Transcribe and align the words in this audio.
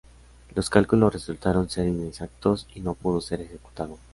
Los 0.55 0.71
cálculos 0.71 1.13
resultaron 1.13 1.69
ser 1.69 1.87
inexactos 1.87 2.67
y 2.73 2.79
no 2.79 2.95
pudo 2.95 3.21
ser 3.21 3.39
ejecutado. 3.41 3.99